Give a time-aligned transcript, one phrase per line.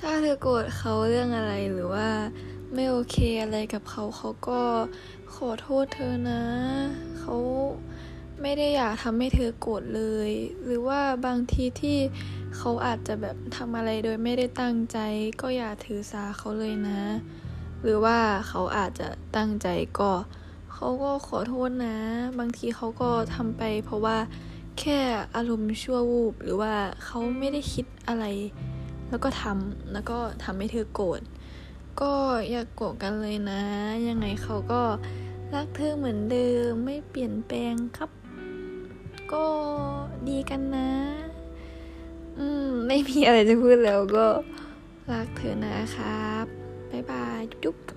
[0.00, 2.08] ถ้าเธอโกรธเขาเรื่องอะไรหรือว่า
[2.74, 4.60] ไม่โอเคอะไรกับเขาเขาก็
[5.34, 6.42] ขอโทษเธอนะ
[7.18, 7.36] เขา
[8.42, 10.30] ไม่ได้อยากทำให้เธอโกรธเลย
[10.64, 11.98] หรือว่าบางทีที่
[12.56, 14.98] เขาอาจจะแบบทำอะไรโดยไม่ได้ตั้งใจ
[15.40, 17.02] ก็อย่าถือสาเขาเลยนะ
[17.82, 18.18] หรือว่า
[18.48, 19.68] เขาอาจจะตั้งใจ
[19.98, 20.12] ก็
[20.72, 21.96] เขาก็ขอโทษนะ
[22.38, 24.18] บางทีเขาก็ทำไปเพราะว่า
[24.80, 25.00] แค่
[25.36, 26.74] อารมณ์ชั่ววูบหรือว่า
[27.04, 28.24] เขาไม่ได้คิดอะไร
[29.10, 31.20] แล้วก็ทำแล้วก็ทำให้เธอโกรธ
[32.00, 32.12] ก็
[32.50, 33.62] อย่ากโกรธกันเลยนะ
[34.08, 34.82] ยังไงเขาก็
[35.54, 38.10] รักเธอเหมือนเดิมไม่เปลี่ยนแปลงครับ
[39.32, 39.46] ก็
[40.28, 40.90] ดีกันนะ
[42.38, 44.26] อืม ไม่มีอะไรจะพูดแล้วก็
[45.10, 46.46] รักเธอนะครับ
[46.90, 47.93] บ๊ายบาย จุ๊บ